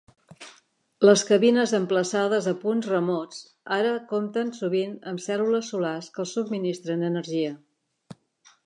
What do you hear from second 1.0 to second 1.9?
Les cabines